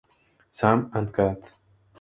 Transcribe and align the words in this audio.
Sam 0.49 0.89
and 0.95 1.13
cat 1.13 1.53